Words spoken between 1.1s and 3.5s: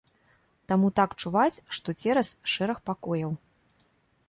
чуваць, што цераз шэраг пакояў.